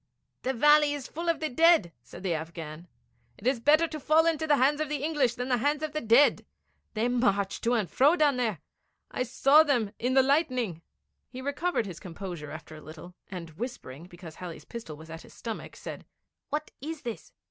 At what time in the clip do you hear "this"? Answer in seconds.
17.03-17.31